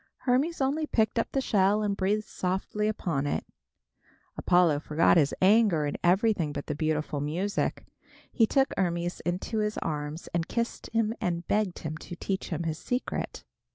Hermes 0.25 0.61
only 0.61 0.87
picked 0.87 1.19
up 1.19 1.31
the 1.31 1.41
shell 1.41 1.83
and 1.83 1.95
breathed 1.95 2.23
softly 2.23 2.87
upon 2.87 3.27
it. 3.27 3.45
Apollo 4.35 4.79
forgot 4.79 5.15
his 5.15 5.31
anger 5.43 5.85
and 5.85 5.95
everything 6.03 6.51
but 6.53 6.65
the 6.65 6.73
beautiful 6.73 7.19
music. 7.21 7.85
He 8.31 8.47
took 8.47 8.73
Hermes 8.75 9.19
in 9.19 9.37
his 9.39 9.77
arms 9.77 10.27
and 10.33 10.47
kissed 10.47 10.89
him 10.91 11.13
and 11.21 11.47
begged 11.47 11.77
him 11.85 11.97
to 11.97 12.15
teach 12.15 12.49
him 12.49 12.63
his 12.63 12.79
secret. 12.79 13.43